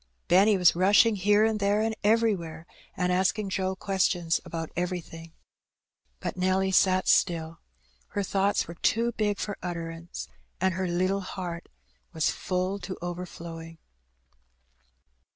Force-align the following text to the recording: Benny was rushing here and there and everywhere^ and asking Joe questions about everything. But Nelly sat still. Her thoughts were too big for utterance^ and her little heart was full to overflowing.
Benny 0.27 0.57
was 0.57 0.75
rushing 0.75 1.15
here 1.15 1.45
and 1.45 1.59
there 1.59 1.81
and 1.81 1.93
everywhere^ 2.03 2.65
and 2.97 3.11
asking 3.11 3.51
Joe 3.51 3.75
questions 3.75 4.41
about 4.43 4.71
everything. 4.75 5.31
But 6.19 6.35
Nelly 6.37 6.71
sat 6.71 7.07
still. 7.07 7.59
Her 8.07 8.23
thoughts 8.23 8.67
were 8.67 8.73
too 8.73 9.11
big 9.11 9.37
for 9.37 9.59
utterance^ 9.61 10.27
and 10.59 10.73
her 10.73 10.87
little 10.87 11.21
heart 11.21 11.69
was 12.13 12.31
full 12.31 12.79
to 12.79 12.97
overflowing. 12.99 13.77